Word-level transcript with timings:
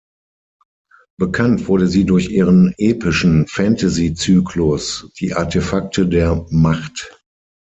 Bekannt 1.19 1.67
wurde 1.67 1.87
sie 1.87 2.05
durch 2.05 2.29
ihren 2.31 2.73
epischen 2.79 3.45
Fantasy-Zyklus 3.47 5.11
„Die 5.19 5.35
Artefakte 5.35 6.07
der 6.07 6.43
Macht“. 6.49 7.21